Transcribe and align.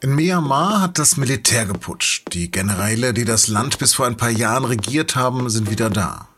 In 0.00 0.14
Myanmar 0.14 0.80
hat 0.80 0.98
das 1.00 1.16
Militär 1.16 1.66
geputscht. 1.66 2.32
Die 2.32 2.52
Generäle, 2.52 3.12
die 3.12 3.24
das 3.24 3.48
Land 3.48 3.78
bis 3.78 3.94
vor 3.94 4.06
ein 4.06 4.16
paar 4.16 4.30
Jahren 4.30 4.64
regiert 4.64 5.16
haben, 5.16 5.50
sind 5.50 5.72
wieder 5.72 5.90
da. 5.90 6.28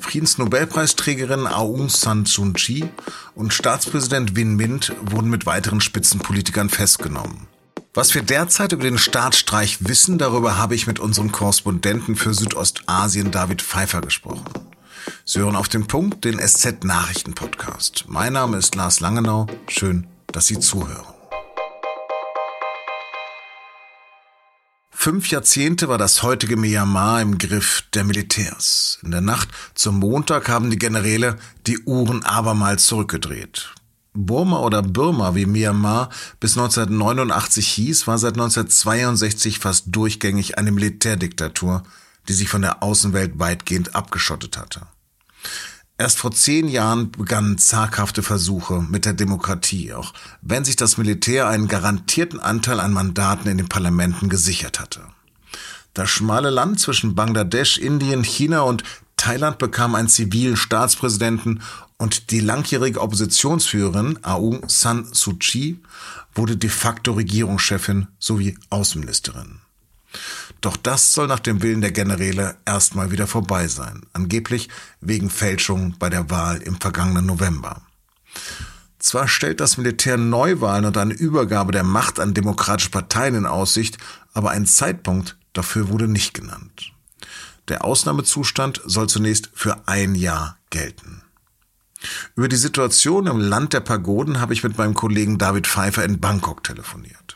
Friedensnobelpreisträgerin 0.00 1.46
Aung 1.46 1.90
San 1.90 2.24
Suu 2.24 2.52
Kyi 2.54 2.88
und 3.34 3.52
Staatspräsident 3.52 4.34
Win 4.34 4.56
Mint 4.56 4.94
wurden 5.02 5.28
mit 5.28 5.44
weiteren 5.44 5.82
Spitzenpolitikern 5.82 6.70
festgenommen. 6.70 7.48
Was 7.92 8.14
wir 8.14 8.22
derzeit 8.22 8.72
über 8.72 8.84
den 8.84 8.98
Staatsstreich 8.98 9.86
wissen, 9.86 10.16
darüber 10.16 10.56
habe 10.56 10.74
ich 10.74 10.86
mit 10.86 10.98
unserem 10.98 11.32
Korrespondenten 11.32 12.16
für 12.16 12.32
Südostasien 12.32 13.30
David 13.30 13.60
Pfeiffer 13.60 14.00
gesprochen. 14.00 14.46
Sie 15.26 15.40
hören 15.40 15.56
auf 15.56 15.68
den 15.68 15.86
Punkt 15.86 16.24
den 16.24 16.38
SZ 16.38 16.84
Nachrichten 16.84 17.34
Podcast. 17.34 18.04
Mein 18.08 18.32
Name 18.32 18.56
ist 18.56 18.74
Lars 18.74 19.00
Langenau. 19.00 19.46
Schön, 19.68 20.06
dass 20.28 20.46
Sie 20.46 20.58
zuhören. 20.58 21.15
Fünf 25.06 25.30
Jahrzehnte 25.30 25.88
war 25.88 25.98
das 25.98 26.24
heutige 26.24 26.56
Myanmar 26.56 27.22
im 27.22 27.38
Griff 27.38 27.84
der 27.94 28.02
Militärs. 28.02 28.98
In 29.04 29.12
der 29.12 29.20
Nacht 29.20 29.48
zum 29.76 30.00
Montag 30.00 30.48
haben 30.48 30.68
die 30.68 30.80
Generäle 30.80 31.36
die 31.68 31.78
Uhren 31.84 32.24
abermals 32.24 32.86
zurückgedreht. 32.86 33.72
Burma 34.14 34.58
oder 34.58 34.82
Burma, 34.82 35.36
wie 35.36 35.46
Myanmar 35.46 36.10
bis 36.40 36.58
1989 36.58 37.68
hieß, 37.68 38.08
war 38.08 38.18
seit 38.18 38.34
1962 38.34 39.60
fast 39.60 39.84
durchgängig 39.94 40.58
eine 40.58 40.72
Militärdiktatur, 40.72 41.84
die 42.26 42.32
sich 42.32 42.48
von 42.48 42.62
der 42.62 42.82
Außenwelt 42.82 43.38
weitgehend 43.38 43.94
abgeschottet 43.94 44.58
hatte. 44.58 44.88
Erst 45.98 46.18
vor 46.18 46.30
zehn 46.30 46.68
Jahren 46.68 47.10
begannen 47.10 47.56
zaghafte 47.56 48.22
Versuche 48.22 48.82
mit 48.82 49.06
der 49.06 49.14
Demokratie, 49.14 49.94
auch 49.94 50.12
wenn 50.42 50.64
sich 50.64 50.76
das 50.76 50.98
Militär 50.98 51.48
einen 51.48 51.68
garantierten 51.68 52.38
Anteil 52.38 52.80
an 52.80 52.92
Mandaten 52.92 53.50
in 53.50 53.56
den 53.56 53.68
Parlamenten 53.68 54.28
gesichert 54.28 54.78
hatte. 54.78 55.00
Das 55.94 56.10
schmale 56.10 56.50
Land 56.50 56.80
zwischen 56.80 57.14
Bangladesch, 57.14 57.78
Indien, 57.78 58.24
China 58.24 58.60
und 58.60 58.82
Thailand 59.16 59.56
bekam 59.56 59.94
einen 59.94 60.08
zivilen 60.08 60.58
Staatspräsidenten 60.58 61.62
und 61.96 62.30
die 62.30 62.40
langjährige 62.40 63.00
Oppositionsführerin 63.00 64.22
Aung 64.22 64.68
San 64.68 65.08
Suu 65.14 65.36
Kyi 65.38 65.80
wurde 66.34 66.58
de 66.58 66.68
facto 66.68 67.12
Regierungschefin 67.12 68.08
sowie 68.18 68.58
Außenministerin. 68.68 69.60
Doch 70.60 70.76
das 70.76 71.12
soll 71.12 71.26
nach 71.26 71.40
dem 71.40 71.62
Willen 71.62 71.80
der 71.80 71.92
Generäle 71.92 72.56
erstmal 72.64 73.10
wieder 73.10 73.26
vorbei 73.26 73.68
sein, 73.68 74.02
angeblich 74.12 74.68
wegen 75.00 75.30
Fälschung 75.30 75.94
bei 75.98 76.10
der 76.10 76.30
Wahl 76.30 76.58
im 76.62 76.80
vergangenen 76.80 77.26
November. 77.26 77.82
Zwar 78.98 79.28
stellt 79.28 79.60
das 79.60 79.76
Militär 79.76 80.16
Neuwahlen 80.16 80.86
und 80.86 80.96
eine 80.96 81.14
Übergabe 81.14 81.72
der 81.72 81.84
Macht 81.84 82.18
an 82.18 82.34
demokratische 82.34 82.90
Parteien 82.90 83.34
in 83.34 83.46
Aussicht, 83.46 83.98
aber 84.32 84.50
ein 84.50 84.66
Zeitpunkt 84.66 85.36
dafür 85.52 85.88
wurde 85.88 86.08
nicht 86.08 86.34
genannt. 86.34 86.92
Der 87.68 87.84
Ausnahmezustand 87.84 88.80
soll 88.84 89.08
zunächst 89.08 89.50
für 89.54 89.86
ein 89.86 90.14
Jahr 90.14 90.56
gelten. 90.70 91.22
Über 92.34 92.48
die 92.48 92.56
Situation 92.56 93.26
im 93.26 93.40
Land 93.40 93.72
der 93.72 93.80
Pagoden 93.80 94.40
habe 94.40 94.52
ich 94.52 94.62
mit 94.62 94.78
meinem 94.78 94.94
Kollegen 94.94 95.38
David 95.38 95.66
Pfeiffer 95.66 96.04
in 96.04 96.20
Bangkok 96.20 96.62
telefoniert. 96.62 97.35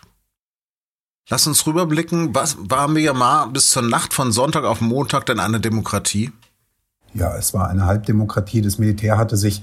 Lass 1.31 1.47
uns 1.47 1.65
rüberblicken. 1.65 2.35
Was 2.35 2.57
war 2.59 2.89
Myanmar 2.89 3.53
bis 3.53 3.71
zur 3.71 3.83
Nacht 3.83 4.13
von 4.13 4.33
Sonntag 4.33 4.65
auf 4.65 4.81
Montag 4.81 5.27
denn 5.27 5.39
eine 5.39 5.61
Demokratie? 5.61 6.33
Ja, 7.15 7.37
es 7.37 7.55
war 7.55 7.69
eine 7.69 7.87
Halbdemokratie. 7.87 8.63
Das 8.63 8.79
Militär 8.79 9.17
hatte 9.17 9.37
sich 9.37 9.63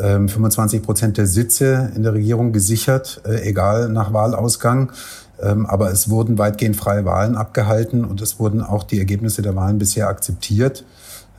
ähm, 0.00 0.28
25 0.28 0.82
Prozent 0.82 1.16
der 1.16 1.28
Sitze 1.28 1.92
in 1.94 2.02
der 2.02 2.14
Regierung 2.14 2.52
gesichert, 2.52 3.20
äh, 3.24 3.48
egal 3.48 3.90
nach 3.90 4.12
Wahlausgang. 4.12 4.92
Ähm, 5.40 5.66
aber 5.66 5.90
es 5.90 6.08
wurden 6.10 6.38
weitgehend 6.38 6.76
freie 6.76 7.04
Wahlen 7.04 7.36
abgehalten 7.36 8.04
und 8.04 8.20
es 8.20 8.38
wurden 8.38 8.62
auch 8.62 8.82
die 8.82 8.98
Ergebnisse 8.98 9.42
der 9.42 9.54
Wahlen 9.54 9.78
bisher 9.78 10.08
akzeptiert. 10.08 10.84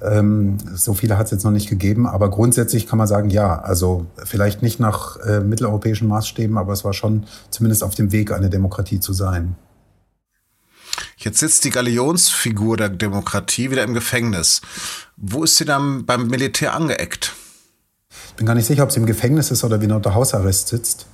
Ähm, 0.01 0.57
so 0.73 0.93
viele 0.93 1.17
hat 1.17 1.25
es 1.25 1.31
jetzt 1.31 1.43
noch 1.43 1.51
nicht 1.51 1.69
gegeben, 1.69 2.07
aber 2.07 2.29
grundsätzlich 2.29 2.87
kann 2.87 2.97
man 2.97 3.07
sagen, 3.07 3.29
ja, 3.29 3.59
also 3.59 4.05
vielleicht 4.23 4.61
nicht 4.61 4.79
nach 4.79 5.17
äh, 5.17 5.41
mitteleuropäischen 5.41 6.07
Maßstäben, 6.07 6.57
aber 6.57 6.71
es 6.71 6.85
war 6.85 6.93
schon 6.93 7.25
zumindest 7.49 7.83
auf 7.83 7.95
dem 7.95 8.11
Weg, 8.11 8.31
eine 8.31 8.49
Demokratie 8.49 8.99
zu 9.01 9.11
sein. 9.11 9.55
Jetzt 11.17 11.39
sitzt 11.39 11.65
die 11.65 11.69
Galionsfigur 11.69 12.77
der 12.77 12.87
Demokratie 12.87 13.71
wieder 13.71 13.83
im 13.83 13.93
Gefängnis. 13.93 14.61
Wo 15.17 15.43
ist 15.43 15.57
sie 15.57 15.65
dann 15.65 16.05
beim 16.05 16.27
Militär 16.27 16.73
angeeckt? 16.73 17.35
Ich 18.29 18.35
bin 18.35 18.45
gar 18.45 18.55
nicht 18.55 18.67
sicher, 18.67 18.83
ob 18.83 18.91
sie 18.93 19.01
im 19.01 19.05
Gefängnis 19.05 19.51
ist 19.51 19.65
oder 19.65 19.81
wie 19.81 19.91
unter 19.91 20.13
Hausarrest 20.13 20.69
sitzt. 20.69 21.07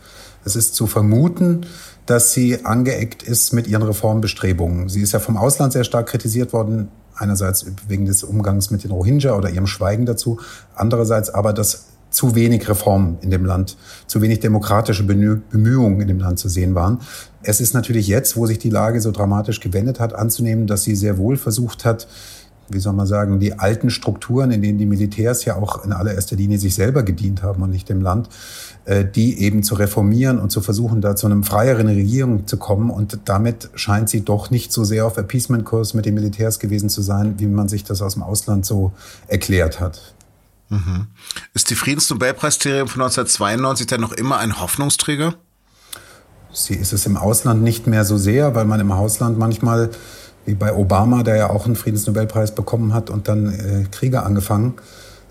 Es 0.45 0.55
ist 0.55 0.75
zu 0.75 0.87
vermuten, 0.87 1.65
dass 2.05 2.31
sie 2.31 2.63
angeeckt 2.63 3.23
ist 3.23 3.51
mit 3.51 3.67
ihren 3.67 3.81
Reformbestrebungen. 3.81 4.89
Sie 4.89 5.01
ist 5.01 5.11
ja 5.11 5.19
vom 5.19 5.37
Ausland 5.37 5.73
sehr 5.73 5.83
stark 5.83 6.07
kritisiert 6.07 6.53
worden, 6.53 6.89
einerseits 7.15 7.65
wegen 7.87 8.05
des 8.05 8.23
Umgangs 8.23 8.69
mit 8.71 8.83
den 8.83 8.91
Rohingya 8.91 9.35
oder 9.35 9.49
ihrem 9.49 9.67
Schweigen 9.67 10.05
dazu, 10.05 10.39
andererseits 10.75 11.29
aber, 11.31 11.51
dass 11.51 11.87
zu 12.11 12.35
wenig 12.35 12.69
Reformen 12.69 13.17
in 13.21 13.31
dem 13.31 13.43
Land, 13.43 13.75
zu 14.07 14.21
wenig 14.21 14.39
demokratische 14.39 15.03
Bemühungen 15.03 15.99
in 15.99 16.07
dem 16.07 16.19
Land 16.19 16.39
zu 16.39 16.47
sehen 16.47 16.75
waren. 16.75 16.99
Es 17.43 17.59
ist 17.59 17.73
natürlich 17.73 18.07
jetzt, 18.07 18.37
wo 18.37 18.45
sich 18.45 18.59
die 18.59 18.69
Lage 18.69 19.01
so 19.01 19.11
dramatisch 19.11 19.59
gewendet 19.59 19.99
hat, 19.99 20.13
anzunehmen, 20.13 20.67
dass 20.67 20.83
sie 20.83 20.95
sehr 20.95 21.17
wohl 21.17 21.35
versucht 21.35 21.83
hat, 21.83 22.07
wie 22.69 22.79
soll 22.79 22.93
man 22.93 23.05
sagen, 23.05 23.39
die 23.39 23.59
alten 23.59 23.89
Strukturen, 23.89 24.51
in 24.51 24.61
denen 24.61 24.77
die 24.77 24.85
Militärs 24.85 25.45
ja 25.45 25.55
auch 25.55 25.83
in 25.83 25.93
allererster 25.93 26.35
Linie 26.35 26.57
sich 26.57 26.73
selber 26.73 27.03
gedient 27.03 27.43
haben 27.43 27.61
und 27.61 27.69
nicht 27.69 27.89
dem 27.89 28.01
Land, 28.01 28.29
die 28.85 29.39
eben 29.41 29.63
zu 29.63 29.75
reformieren 29.75 30.39
und 30.39 30.51
zu 30.51 30.61
versuchen, 30.61 31.01
da 31.01 31.15
zu 31.15 31.25
einem 31.25 31.43
freieren 31.43 31.87
Regierung 31.87 32.45
zu 32.45 32.57
kommen. 32.57 32.89
Und 32.89 33.19
damit 33.25 33.69
scheint 33.75 34.09
sie 34.09 34.21
doch 34.21 34.51
nicht 34.51 34.71
so 34.71 34.83
sehr 34.83 35.05
auf 35.05 35.17
Appeasement-Kurs 35.17 35.93
mit 35.95 36.05
den 36.05 36.13
Militärs 36.13 36.59
gewesen 36.59 36.89
zu 36.89 37.01
sein, 37.01 37.35
wie 37.39 37.47
man 37.47 37.67
sich 37.67 37.83
das 37.83 38.01
aus 38.01 38.13
dem 38.13 38.23
Ausland 38.23 38.65
so 38.65 38.91
erklärt 39.27 39.79
hat. 39.79 40.13
Mhm. 40.69 41.07
Ist 41.53 41.69
die 41.69 41.75
Friedensnobelpreisträgerin 41.75 42.87
von 42.87 43.01
1992 43.01 43.87
denn 43.87 44.01
noch 44.01 44.13
immer 44.13 44.37
ein 44.37 44.59
Hoffnungsträger? 44.59 45.35
Sie 46.53 46.75
ist 46.75 46.93
es 46.93 47.05
im 47.05 47.17
Ausland 47.17 47.63
nicht 47.63 47.85
mehr 47.85 48.05
so 48.05 48.17
sehr, 48.17 48.55
weil 48.55 48.65
man 48.65 48.79
im 48.79 48.91
Ausland 48.91 49.37
manchmal 49.37 49.89
wie 50.45 50.53
bei 50.53 50.73
Obama, 50.73 51.23
der 51.23 51.35
ja 51.35 51.49
auch 51.49 51.65
einen 51.65 51.75
Friedensnobelpreis 51.75 52.53
bekommen 52.53 52.93
hat 52.93 53.09
und 53.09 53.27
dann 53.27 53.51
äh, 53.51 53.85
Kriege 53.89 54.23
angefangen, 54.23 54.75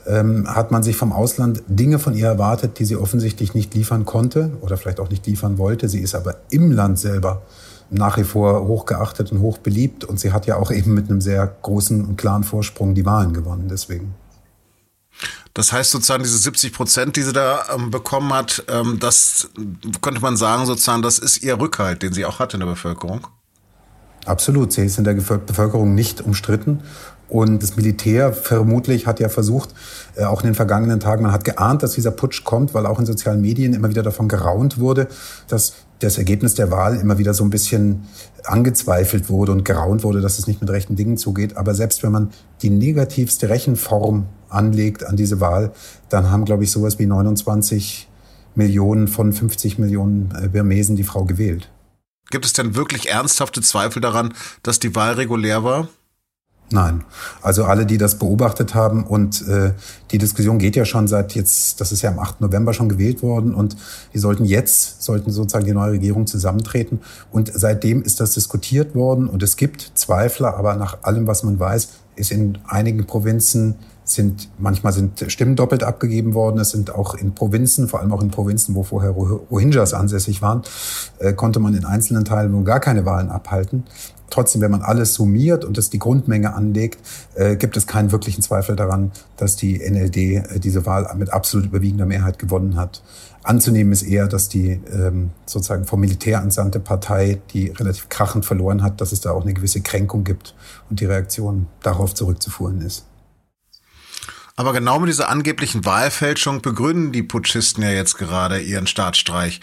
ähm, 0.07 0.47
hat 0.49 0.71
man 0.71 0.83
sich 0.83 0.97
vom 0.97 1.13
Ausland 1.13 1.63
Dinge 1.67 1.99
von 1.99 2.15
ihr 2.15 2.27
erwartet, 2.27 2.79
die 2.79 2.85
sie 2.85 2.97
offensichtlich 2.97 3.55
nicht 3.55 3.75
liefern 3.75 4.05
konnte 4.05 4.53
oder 4.61 4.77
vielleicht 4.77 5.01
auch 5.01 5.11
nicht 5.11 5.27
liefern 5.27 5.59
wollte. 5.59 5.89
Sie 5.89 6.01
ist 6.01 6.15
aber 6.15 6.37
im 6.51 6.73
Land 6.73 6.99
selber 6.99 7.43
nach 7.91 8.17
wie 8.17 8.25
vor 8.25 8.67
hochgeachtet 8.67 9.33
und 9.33 9.41
hoch 9.41 9.59
beliebt 9.59 10.05
und 10.05 10.19
sie 10.19 10.33
hat 10.33 10.47
ja 10.47 10.57
auch 10.57 10.71
eben 10.71 10.95
mit 10.95 11.11
einem 11.11 11.21
sehr 11.21 11.47
großen 11.63 12.05
und 12.05 12.17
klaren 12.17 12.45
Vorsprung 12.45 12.95
die 12.95 13.07
Wahlen 13.07 13.33
gewonnen. 13.33 13.69
Deswegen. 13.69 14.15
Das 15.53 15.73
heißt 15.73 15.93
sozusagen 15.93 16.25
diese 16.25 16.39
70 16.39 16.73
Prozent, 16.73 17.17
die 17.17 17.23
sie 17.23 17.33
da 17.33 17.65
ähm, 17.73 17.91
bekommen 17.91 18.33
hat, 18.33 18.65
ähm, 18.69 18.99
das 18.99 19.51
könnte 20.03 20.21
man 20.21 20.37
sagen 20.37 20.67
sozusagen, 20.67 21.03
das 21.03 21.19
ist 21.19 21.43
ihr 21.45 21.61
Rückhalt, 21.61 22.03
den 22.03 22.13
sie 22.13 22.25
auch 22.25 22.41
hat 22.41 22.55
in 22.55 22.61
der 22.61 22.67
Bevölkerung. 22.67 23.27
Absolut. 24.25 24.73
Sie 24.73 24.85
ist 24.85 24.99
in 24.99 25.05
der 25.05 25.15
Bevölkerung 25.15 25.95
nicht 25.95 26.21
umstritten. 26.21 26.81
Und 27.35 27.65
das 27.65 27.75
Militär 27.75 28.33
vermutlich 28.33 29.09
hat 29.09 29.19
ja 29.19 29.29
versucht, 29.29 29.71
äh, 30.15 30.23
auch 30.23 30.43
in 30.43 30.47
den 30.47 30.55
vergangenen 30.55 31.01
Tagen, 31.01 31.25
man 31.25 31.33
hat 31.33 31.43
geahnt, 31.43 31.83
dass 31.83 31.91
dieser 31.91 32.13
Putsch 32.13 32.45
kommt, 32.45 32.75
weil 32.75 32.87
auch 32.87 33.01
in 33.01 33.07
sozialen 33.07 33.41
Medien 33.41 33.75
immer 33.75 33.91
wieder 33.91 34.05
davon 34.05 34.29
geraunt 34.29 34.79
wurde, 34.79 35.09
dass 35.49 35.73
das 35.99 36.17
Ergebnis 36.17 36.55
der 36.55 36.71
Wahl 36.71 36.97
immer 36.97 37.19
wieder 37.19 37.35
so 37.35 37.43
ein 37.43 37.51
bisschen 37.51 38.05
angezweifelt 38.45 39.31
wurde 39.31 39.51
und 39.51 39.65
geraunt 39.65 40.05
wurde, 40.05 40.21
dass 40.21 40.39
es 40.39 40.47
nicht 40.47 40.61
mit 40.61 40.71
rechten 40.71 40.95
Dingen 40.95 41.17
zugeht. 41.17 41.57
Aber 41.57 41.75
selbst 41.75 42.05
wenn 42.05 42.13
man 42.13 42.31
die 42.63 42.71
negativste 42.71 43.49
Rechenform 43.49 44.27
anlegt 44.49 45.05
an 45.05 45.17
diese 45.17 45.41
Wahl, 45.41 45.73
dann 46.11 46.31
haben, 46.31 46.45
glaube 46.45 46.63
ich, 46.63 46.71
sowas 46.71 47.01
wie 47.01 47.07
29 47.07 48.07
Millionen 48.55 49.09
von 49.09 49.33
50 49.33 49.81
Millionen 49.81 50.33
äh, 50.41 50.47
Birmesen 50.47 50.95
die 50.95 51.03
Frau 51.03 51.25
gewählt. 51.25 51.69
Gibt 52.31 52.45
es 52.45 52.53
denn 52.53 52.77
wirklich 52.77 53.11
ernsthafte 53.11 53.61
Zweifel 53.61 54.01
daran, 54.01 54.35
dass 54.63 54.79
die 54.79 54.95
Wahl 54.95 55.15
regulär 55.15 55.65
war? 55.65 55.89
Nein. 56.71 57.05
Also 57.43 57.65
alle, 57.65 57.87
die 57.87 57.99
das 57.99 58.19
beobachtet 58.19 58.75
haben 58.75 59.05
und 59.05 59.47
äh, 59.49 59.73
die 60.11 60.19
Diskussion 60.19 60.59
geht 60.59 60.77
ja 60.77 60.85
schon 60.85 61.07
seit 61.07 61.35
jetzt, 61.35 61.81
das 61.81 61.93
ist 61.93 62.03
ja 62.03 62.11
am 62.11 62.19
8. 62.19 62.41
November 62.41 62.73
schon 62.73 62.89
gewählt 62.89 63.23
worden 63.23 63.55
und 63.55 63.77
die 64.13 64.19
sollten 64.19 64.45
jetzt, 64.45 65.03
sollten 65.03 65.31
sozusagen 65.31 65.67
die 65.67 65.73
neue 65.73 65.93
Regierung 65.93 66.27
zusammentreten 66.27 67.01
und 67.31 67.53
seitdem 67.55 68.03
ist 68.03 68.19
das 68.19 68.33
diskutiert 68.33 68.95
worden 68.95 69.29
und 69.29 69.43
es 69.43 69.57
gibt 69.57 69.93
Zweifler, 69.95 70.57
aber 70.57 70.75
nach 70.77 71.03
allem, 71.03 71.27
was 71.27 71.43
man 71.43 71.61
weiß, 71.61 71.89
ist 72.17 72.33
in 72.33 72.59
einigen 72.67 73.07
Provinzen 73.07 73.77
sind, 74.05 74.51
manchmal 74.59 74.93
sind 74.93 75.25
Stimmen 75.29 75.57
doppelt 75.57 75.83
abgegeben 75.83 76.35
worden. 76.35 76.61
Es 76.61 76.71
sind 76.71 76.95
auch 76.95 77.15
in 77.15 77.35
Provinzen, 77.35 77.89
vor 77.89 78.01
allem 78.01 78.13
auch 78.13 78.23
in 78.23 78.31
Provinzen, 78.31 78.75
wo 78.75 78.83
vorher 78.83 79.11
Rohingyas 79.11 79.95
ansässig 79.95 80.43
waren, 80.43 80.63
äh, 81.19 81.33
konnte 81.33 81.59
man 81.59 81.75
in 81.75 81.85
einzelnen 81.87 82.25
Teilen 82.25 82.53
nun 82.53 82.65
gar 82.65 82.81
keine 82.81 83.07
Wahlen 83.07 83.31
abhalten. 83.31 83.85
Trotzdem, 84.31 84.63
wenn 84.63 84.71
man 84.71 84.83
alles 84.83 85.15
summiert 85.15 85.65
und 85.65 85.79
es 85.79 85.91
die 85.91 85.99
Grundmenge 85.99 86.55
anlegt, 86.55 86.99
äh, 87.35 87.57
gibt 87.57 87.77
es 87.77 87.87
keinen 87.87 88.11
wirklichen 88.11 88.43
Zweifel 88.43 88.75
daran, 88.77 89.13
dass 89.37 89.57
die 89.57 89.79
NLD 89.79 90.17
äh, 90.17 90.61
diese 90.61 90.87
Wahl 90.87 91.09
mit 91.17 91.31
absolut 91.31 91.67
überwiegender 91.67 92.07
Mehrheit 92.07 92.39
gewonnen 92.39 92.77
hat. 92.77 93.03
Anzunehmen 93.43 93.93
ist 93.93 94.03
eher, 94.03 94.27
dass 94.27 94.49
die 94.49 94.81
ähm, 94.91 95.31
sozusagen 95.45 95.85
vom 95.85 96.01
Militär 96.01 96.41
entsandte 96.41 96.81
Partei, 96.81 97.41
die 97.53 97.69
relativ 97.69 98.09
krachend 98.09 98.47
verloren 98.47 98.83
hat, 98.83 99.01
dass 99.01 99.13
es 99.13 99.21
da 99.21 99.33
auch 99.33 99.43
eine 99.43 99.55
gewisse 99.55 99.83
Kränkung 99.83 100.25
gibt 100.25 100.55
und 100.89 101.01
die 101.01 101.05
Reaktion 101.05 101.67
darauf 101.83 102.15
zurückzuführen 102.15 102.81
ist. 102.81 103.05
Aber 104.57 104.73
genau 104.73 105.01
mit 105.01 105.09
dieser 105.09 105.29
angeblichen 105.29 105.85
Wahlfälschung 105.85 106.63
begründen 106.63 107.13
die 107.13 107.25
Putschisten 107.25 107.83
ja 107.83 107.91
jetzt 107.91 108.19
gerade 108.19 108.61
ihren 108.61 108.87
Staatsstreich. 108.87 109.61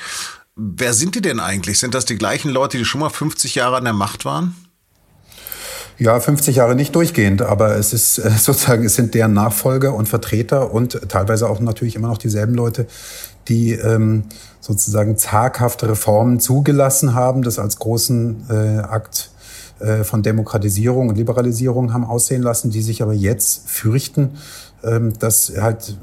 Wer 0.55 0.93
sind 0.93 1.15
die 1.15 1.21
denn 1.21 1.39
eigentlich? 1.39 1.79
Sind 1.79 1.93
das 1.93 2.05
die 2.05 2.17
gleichen 2.17 2.49
Leute, 2.49 2.77
die 2.77 2.85
schon 2.85 3.01
mal 3.01 3.09
50 3.09 3.55
Jahre 3.55 3.77
an 3.77 3.85
der 3.85 3.93
Macht 3.93 4.25
waren? 4.25 4.55
Ja, 5.97 6.19
50 6.19 6.55
Jahre 6.55 6.75
nicht 6.75 6.95
durchgehend, 6.95 7.41
aber 7.41 7.75
es 7.75 7.93
ist 7.93 8.17
äh, 8.17 8.31
sozusagen, 8.37 8.83
es 8.83 8.95
sind 8.95 9.13
deren 9.13 9.33
Nachfolger 9.33 9.93
und 9.93 10.09
Vertreter 10.09 10.73
und 10.73 11.09
teilweise 11.09 11.49
auch 11.49 11.59
natürlich 11.59 11.95
immer 11.95 12.07
noch 12.07 12.17
dieselben 12.17 12.55
Leute, 12.55 12.87
die 13.47 13.73
ähm, 13.73 14.23
sozusagen 14.59 15.17
zaghafte 15.17 15.89
Reformen 15.89 16.39
zugelassen 16.39 17.13
haben, 17.13 17.43
das 17.43 17.59
als 17.59 17.77
großen 17.79 18.45
äh, 18.49 18.79
Akt 18.79 19.31
von 20.03 20.21
Demokratisierung 20.21 21.09
und 21.09 21.17
Liberalisierung 21.17 21.93
haben 21.93 22.03
aussehen 22.03 22.41
lassen, 22.41 22.69
die 22.69 22.81
sich 22.81 23.01
aber 23.01 23.13
jetzt 23.13 23.69
fürchten, 23.69 24.31
ähm, 24.83 25.13
dass 25.19 25.53
halt 25.59 25.95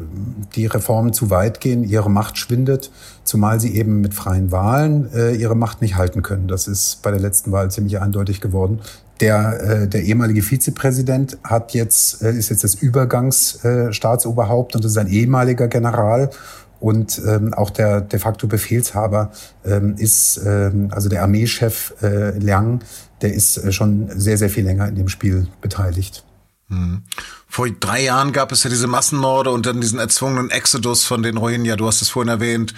die 0.55 0.67
Reformen 0.67 1.13
zu 1.13 1.31
weit 1.31 1.61
gehen, 1.61 1.83
ihre 1.83 2.11
Macht 2.11 2.39
schwindet, 2.39 2.93
zumal 3.25 3.59
sie 3.59 3.75
eben 3.75 4.01
mit 4.01 4.15
freien 4.15 4.53
Wahlen 4.53 5.13
äh, 5.13 5.35
ihre 5.35 5.57
Macht 5.57 5.83
nicht 5.83 5.97
halten 5.97 6.23
können. 6.23 6.47
Das 6.47 6.69
ist 6.69 7.03
bei 7.03 7.11
der 7.11 7.19
letzten 7.19 7.51
Wahl 7.51 7.73
ziemlich 7.73 8.01
eindeutig 8.01 8.41
geworden. 8.41 8.79
Der, 9.21 9.83
äh, 9.83 9.89
der 9.89 10.05
ehemalige 10.05 10.43
Vizepräsident 10.43 11.39
hat 11.43 11.75
jetzt, 11.75 12.23
äh, 12.23 12.33
ist 12.33 12.51
jetzt 12.51 12.63
das 12.63 12.77
Übergangsstaatsoberhaupt 12.77 14.77
und 14.77 14.85
ist 14.85 14.97
ein 14.97 15.09
ehemaliger 15.09 15.67
General. 15.67 16.31
Und 16.81 17.21
ähm, 17.27 17.55
auch 17.55 17.71
der 17.71 18.01
de 18.01 18.21
facto 18.21 18.47
Befehlshaber 18.47 19.33
ähm, 19.65 19.97
ist, 19.97 20.41
ähm, 20.45 20.89
also 20.93 21.09
der 21.09 21.23
Armeechef 21.23 21.95
äh, 22.03 22.39
Liang, 22.39 22.81
der 23.21 23.35
ist 23.35 23.57
äh, 23.57 23.73
schon 23.73 24.09
sehr, 24.19 24.39
sehr 24.39 24.51
viel 24.51 24.65
länger 24.65 24.87
in 24.89 24.95
dem 24.95 25.09
Spiel 25.09 25.49
beteiligt. 25.61 26.25
Hm. 26.69 27.03
Vor 27.49 27.69
drei 27.69 28.05
Jahren 28.05 28.33
gab 28.33 28.53
es 28.53 28.63
ja 28.63 28.71
diese 28.71 28.87
Massenmorde 28.87 29.51
und 29.51 29.67
dann 29.67 29.81
diesen 29.81 29.99
erzwungenen 29.99 30.51
Exodus 30.51 31.05
von 31.05 31.23
den 31.23 31.37
Rohingya, 31.37 31.77
du 31.77 31.87
hast 31.87 32.03
es 32.03 32.11
vorhin 32.11 32.29
erwähnt. 32.29 32.75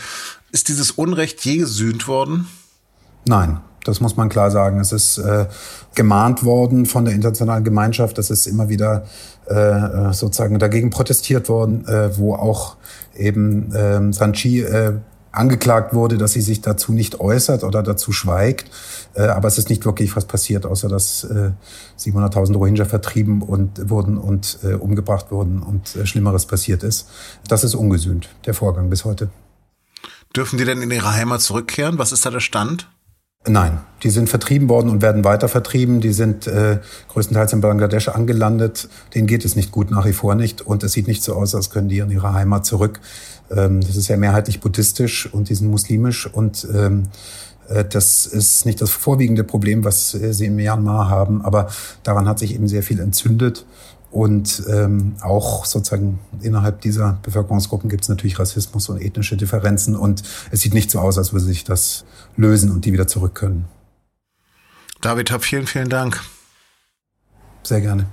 Ist 0.53 0.69
dieses 0.69 0.93
Unrecht 0.93 1.45
je 1.45 1.59
gesühnt 1.59 2.09
worden? 2.09 2.47
Nein, 3.27 3.61
das 3.85 4.01
muss 4.01 4.17
man 4.17 4.29
klar 4.29 4.51
sagen. 4.51 4.81
Es 4.81 4.93
ist 4.93 5.19
äh, 5.19 5.47
gemahnt 5.95 6.45
worden 6.45 6.87
von 6.87 7.05
der 7.05 7.15
internationalen 7.15 7.65
Gemeinschaft. 7.65 8.19
Es 8.19 8.31
ist 8.31 8.47
immer 8.47 8.69
wieder 8.69 9.05
äh, 9.47 10.13
sozusagen 10.13 10.59
dagegen 10.59 10.91
protestiert 10.91 11.49
worden, 11.49 11.87
äh, 11.87 12.17
wo 12.17 12.35
auch 12.35 12.77
eben 13.17 13.73
äh, 13.75 14.13
Sanchi 14.13 14.61
äh, 14.61 14.95
angeklagt 15.33 15.95
wurde, 15.95 16.19
dass 16.19 16.33
sie 16.33 16.41
sich 16.41 16.61
dazu 16.61 16.93
nicht 16.93 17.21
äußert 17.21 17.65
oder 17.65 17.83
dazu 17.83 18.13
schweigt. 18.13 18.71
Äh, 19.15 19.23
aber 19.23 19.49
es 19.49 19.59
ist 19.59 19.71
nicht 19.71 19.85
wirklich 19.85 20.15
was 20.17 20.25
passiert, 20.25 20.67
außer 20.67 20.89
dass 20.89 21.25
äh, 21.25 21.53
700.000 21.99 22.57
Rohingya 22.57 22.85
vertrieben 22.85 23.43
und 23.43 23.91
wurden 23.91 24.19
und 24.19 24.59
äh, 24.63 24.75
umgebracht 24.75 25.31
wurden 25.31 25.63
und 25.63 25.95
äh, 25.97 26.07
Schlimmeres 26.07 26.47
passiert 26.47 26.83
ist. 26.83 27.09
Das 27.49 27.65
ist 27.65 27.75
ungesühnt, 27.75 28.29
der 28.47 28.55
Vorgang 28.55 28.91
bis 28.91 29.05
heute. 29.05 29.31
Dürfen 30.35 30.59
die 30.59 30.65
denn 30.65 30.83
in 30.83 30.91
ihre 30.91 31.13
Heimat 31.13 31.41
zurückkehren? 31.41 31.99
Was 31.99 32.13
ist 32.13 32.25
da 32.25 32.31
der 32.31 32.41
Stand? 32.41 32.89
Nein, 33.49 33.79
die 34.03 34.11
sind 34.11 34.29
vertrieben 34.29 34.69
worden 34.69 34.91
und 34.91 35.01
werden 35.01 35.25
weiter 35.25 35.49
vertrieben. 35.49 36.03
Die 36.03 36.13
sind 36.13 36.47
äh, 36.47 36.79
größtenteils 37.09 37.55
in 37.55 37.63
Bangladesch 37.63 38.09
angelandet. 38.09 38.91
Denen 39.15 39.27
geht 39.27 39.47
es 39.47 39.57
nicht 39.57 39.73
gut, 39.73 39.91
nach 39.91 40.05
wie 40.05 40.13
vor 40.13 40.35
nicht. 40.35 40.61
Und 40.61 40.83
es 40.83 40.93
sieht 40.93 41.09
nicht 41.09 41.23
so 41.23 41.33
aus, 41.33 41.55
als 41.55 41.71
können 41.71 41.89
die 41.89 42.01
in 42.01 42.11
ihre 42.11 42.35
Heimat 42.35 42.67
zurück. 42.67 43.01
Ähm, 43.51 43.81
das 43.81 43.97
ist 43.97 44.09
ja 44.09 44.19
mehrheitlich 44.19 44.61
buddhistisch 44.61 45.33
und 45.33 45.49
die 45.49 45.55
sind 45.55 45.71
muslimisch. 45.71 46.27
Und 46.27 46.69
ähm, 46.75 47.05
äh, 47.71 47.83
das 47.83 48.27
ist 48.27 48.67
nicht 48.67 48.83
das 48.83 48.91
vorwiegende 48.91 49.43
Problem, 49.43 49.85
was 49.85 50.13
äh, 50.13 50.35
sie 50.35 50.45
in 50.47 50.57
Myanmar 50.57 51.09
haben. 51.09 51.43
Aber 51.43 51.69
daran 52.03 52.29
hat 52.29 52.39
sich 52.39 52.55
eben 52.55 52.69
sehr 52.69 52.83
viel 52.83 53.01
entzündet. 53.01 53.65
Und 54.11 54.65
ähm, 54.69 55.15
auch 55.21 55.65
sozusagen 55.65 56.19
innerhalb 56.43 56.81
dieser 56.81 57.19
Bevölkerungsgruppen 57.23 57.89
gibt 57.89 58.03
es 58.03 58.09
natürlich 58.09 58.39
Rassismus 58.39 58.89
und 58.89 59.01
ethnische 59.01 59.37
Differenzen. 59.37 59.95
Und 59.95 60.23
es 60.51 60.61
sieht 60.61 60.75
nicht 60.75 60.91
so 60.91 60.99
aus, 60.99 61.17
als 61.17 61.33
würde 61.33 61.45
sich 61.45 61.65
das 61.65 62.05
lösen 62.37 62.71
und 62.71 62.85
die 62.85 62.93
wieder 62.93 63.07
zurück 63.07 63.35
können. 63.35 63.67
David, 65.01 65.31
hab 65.31 65.45
vielen, 65.45 65.67
vielen 65.67 65.89
Dank. 65.89 66.21
Sehr 67.63 67.81
gerne. 67.81 68.07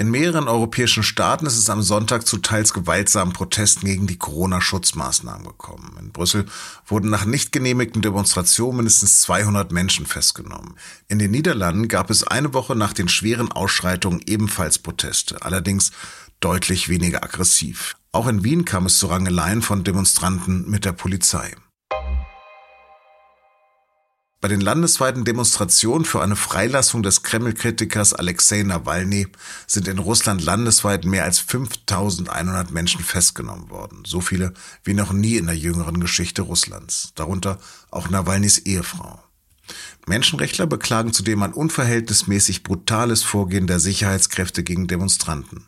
In 0.00 0.10
mehreren 0.10 0.48
europäischen 0.48 1.02
Staaten 1.02 1.44
ist 1.44 1.58
es 1.58 1.68
am 1.68 1.82
Sonntag 1.82 2.26
zu 2.26 2.38
teils 2.38 2.72
gewaltsamen 2.72 3.34
Protesten 3.34 3.84
gegen 3.84 4.06
die 4.06 4.16
Corona-Schutzmaßnahmen 4.16 5.46
gekommen. 5.46 5.94
In 6.00 6.10
Brüssel 6.10 6.46
wurden 6.86 7.10
nach 7.10 7.26
nicht 7.26 7.52
genehmigten 7.52 8.00
Demonstrationen 8.00 8.78
mindestens 8.78 9.20
200 9.20 9.72
Menschen 9.72 10.06
festgenommen. 10.06 10.76
In 11.08 11.18
den 11.18 11.30
Niederlanden 11.32 11.86
gab 11.86 12.08
es 12.08 12.24
eine 12.24 12.54
Woche 12.54 12.74
nach 12.76 12.94
den 12.94 13.10
schweren 13.10 13.52
Ausschreitungen 13.52 14.22
ebenfalls 14.24 14.78
Proteste, 14.78 15.42
allerdings 15.42 15.92
deutlich 16.40 16.88
weniger 16.88 17.22
aggressiv. 17.22 17.94
Auch 18.10 18.26
in 18.26 18.42
Wien 18.42 18.64
kam 18.64 18.86
es 18.86 18.96
zu 18.96 19.08
Rangeleien 19.08 19.60
von 19.60 19.84
Demonstranten 19.84 20.64
mit 20.70 20.86
der 20.86 20.92
Polizei. 20.92 21.54
Bei 24.42 24.48
den 24.48 24.62
landesweiten 24.62 25.26
Demonstrationen 25.26 26.06
für 26.06 26.22
eine 26.22 26.34
Freilassung 26.34 27.02
des 27.02 27.22
Kreml-Kritikers 27.22 28.14
Alexei 28.14 28.62
Nawalny 28.62 29.26
sind 29.66 29.86
in 29.86 29.98
Russland 29.98 30.42
landesweit 30.42 31.04
mehr 31.04 31.24
als 31.24 31.40
5100 31.40 32.70
Menschen 32.70 33.04
festgenommen 33.04 33.68
worden. 33.68 34.02
So 34.06 34.22
viele 34.22 34.54
wie 34.82 34.94
noch 34.94 35.12
nie 35.12 35.36
in 35.36 35.44
der 35.44 35.58
jüngeren 35.58 36.00
Geschichte 36.00 36.40
Russlands. 36.40 37.12
Darunter 37.16 37.58
auch 37.90 38.08
Nawalnys 38.08 38.56
Ehefrau. 38.56 39.22
Menschenrechtler 40.06 40.66
beklagen 40.66 41.12
zudem 41.12 41.42
ein 41.42 41.52
unverhältnismäßig 41.52 42.62
brutales 42.62 43.22
Vorgehen 43.22 43.66
der 43.66 43.78
Sicherheitskräfte 43.78 44.64
gegen 44.64 44.86
Demonstranten. 44.86 45.66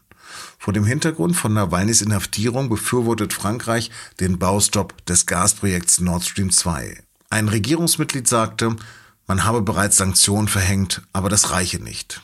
Vor 0.59 0.73
dem 0.73 0.87
Hintergrund 0.87 1.37
von 1.37 1.53
Nawalnys 1.53 2.01
Inhaftierung 2.01 2.71
befürwortet 2.71 3.35
Frankreich 3.35 3.91
den 4.19 4.39
Baustopp 4.39 5.05
des 5.05 5.27
Gasprojekts 5.27 6.01
Nord 6.01 6.25
Stream 6.25 6.51
2. 6.51 7.03
Ein 7.33 7.49
Regierungsmitglied 7.49 8.29
sagte, 8.29 8.77
man 9.27 9.45
habe 9.47 9.63
bereits 9.63 9.97
Sanktionen 9.97 10.49
verhängt, 10.49 11.01
aber 11.15 11.31
das 11.31 11.51
reiche 11.51 11.83
nicht. 11.83 12.21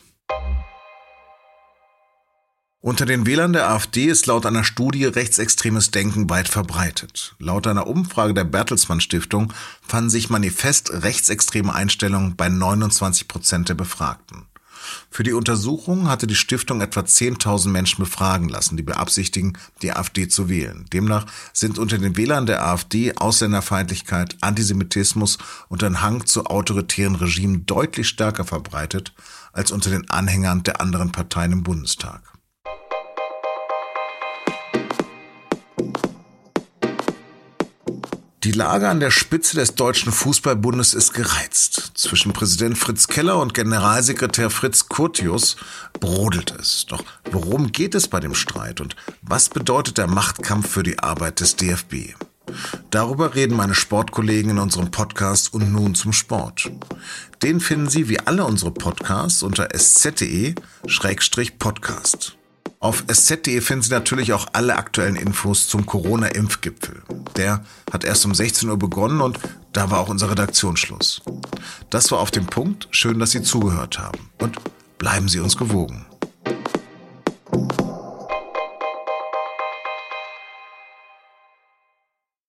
Unter 2.82 3.06
den 3.06 3.24
Wählern 3.24 3.54
der 3.54 3.70
AfD 3.70 4.04
ist 4.04 4.26
laut 4.26 4.44
einer 4.44 4.64
Studie 4.64 5.06
rechtsextremes 5.06 5.92
Denken 5.92 6.28
weit 6.28 6.46
verbreitet. 6.46 7.34
Laut 7.38 7.66
einer 7.66 7.86
Umfrage 7.86 8.34
der 8.34 8.44
Bertelsmann 8.44 9.00
Stiftung 9.00 9.54
fanden 9.80 10.10
sich 10.10 10.28
manifest 10.28 10.90
rechtsextreme 10.92 11.74
Einstellungen 11.74 12.36
bei 12.36 12.50
29 12.50 13.28
Prozent 13.28 13.70
der 13.70 13.76
Befragten. 13.76 14.44
Für 15.10 15.22
die 15.22 15.32
Untersuchung 15.32 16.08
hatte 16.08 16.26
die 16.26 16.34
Stiftung 16.34 16.80
etwa 16.80 17.00
10.000 17.00 17.68
Menschen 17.68 18.04
befragen 18.04 18.48
lassen, 18.48 18.76
die 18.76 18.82
beabsichtigen, 18.82 19.58
die 19.82 19.92
AfD 19.92 20.28
zu 20.28 20.48
wählen. 20.48 20.86
Demnach 20.92 21.26
sind 21.52 21.78
unter 21.78 21.98
den 21.98 22.16
Wählern 22.16 22.46
der 22.46 22.66
AfD 22.66 23.14
Ausländerfeindlichkeit, 23.16 24.36
Antisemitismus 24.40 25.38
und 25.68 25.82
ein 25.82 26.02
Hang 26.02 26.26
zu 26.26 26.46
autoritären 26.46 27.16
Regimen 27.16 27.66
deutlich 27.66 28.08
stärker 28.08 28.44
verbreitet 28.44 29.12
als 29.52 29.72
unter 29.72 29.90
den 29.90 30.08
Anhängern 30.10 30.62
der 30.62 30.80
anderen 30.80 31.12
Parteien 31.12 31.52
im 31.52 31.62
Bundestag. 31.62 32.37
Die 38.48 38.52
Lage 38.52 38.88
an 38.88 38.98
der 38.98 39.10
Spitze 39.10 39.56
des 39.56 39.74
Deutschen 39.74 40.10
Fußballbundes 40.10 40.94
ist 40.94 41.12
gereizt. 41.12 41.92
Zwischen 41.92 42.32
Präsident 42.32 42.78
Fritz 42.78 43.06
Keller 43.06 43.38
und 43.38 43.52
Generalsekretär 43.52 44.48
Fritz 44.48 44.88
Curtius 44.88 45.58
brodelt 46.00 46.54
es. 46.58 46.86
Doch 46.86 47.04
worum 47.30 47.72
geht 47.72 47.94
es 47.94 48.08
bei 48.08 48.20
dem 48.20 48.34
Streit 48.34 48.80
und 48.80 48.96
was 49.20 49.50
bedeutet 49.50 49.98
der 49.98 50.06
Machtkampf 50.06 50.66
für 50.66 50.82
die 50.82 50.98
Arbeit 50.98 51.40
des 51.40 51.56
DFB? 51.56 52.14
Darüber 52.88 53.34
reden 53.34 53.54
meine 53.54 53.74
Sportkollegen 53.74 54.52
in 54.52 54.58
unserem 54.58 54.90
Podcast 54.90 55.52
und 55.52 55.70
nun 55.70 55.94
zum 55.94 56.14
Sport. 56.14 56.70
Den 57.42 57.60
finden 57.60 57.90
Sie 57.90 58.08
wie 58.08 58.20
alle 58.20 58.46
unsere 58.46 58.70
Podcasts 58.70 59.42
unter 59.42 59.74
sz.de-podcast. 59.74 62.37
Auf 62.80 63.04
sz.de 63.08 63.60
finden 63.60 63.82
Sie 63.82 63.90
natürlich 63.90 64.32
auch 64.32 64.46
alle 64.52 64.76
aktuellen 64.76 65.16
Infos 65.16 65.66
zum 65.66 65.84
Corona-Impfgipfel. 65.84 67.02
Der 67.36 67.64
hat 67.92 68.04
erst 68.04 68.24
um 68.24 68.34
16 68.34 68.68
Uhr 68.68 68.78
begonnen 68.78 69.20
und 69.20 69.40
da 69.72 69.90
war 69.90 69.98
auch 69.98 70.08
unser 70.08 70.30
Redaktionsschluss. 70.30 71.22
Das 71.90 72.12
war 72.12 72.20
auf 72.20 72.30
dem 72.30 72.46
Punkt. 72.46 72.86
Schön, 72.92 73.18
dass 73.18 73.32
Sie 73.32 73.42
zugehört 73.42 73.98
haben. 73.98 74.30
Und 74.38 74.58
bleiben 74.98 75.28
Sie 75.28 75.40
uns 75.40 75.56
gewogen. 75.56 76.06